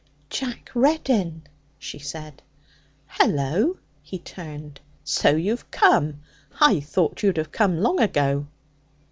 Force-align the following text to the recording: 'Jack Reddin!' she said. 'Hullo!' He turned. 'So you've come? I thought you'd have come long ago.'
'Jack 0.31 0.71
Reddin!' 0.73 1.43
she 1.77 1.99
said. 1.99 2.41
'Hullo!' 3.05 3.77
He 4.01 4.17
turned. 4.17 4.79
'So 5.03 5.35
you've 5.35 5.69
come? 5.69 6.21
I 6.59 6.79
thought 6.79 7.21
you'd 7.21 7.37
have 7.37 7.51
come 7.51 7.77
long 7.77 7.99
ago.' 8.01 8.47